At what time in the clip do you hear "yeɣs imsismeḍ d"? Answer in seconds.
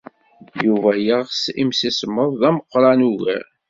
1.05-2.41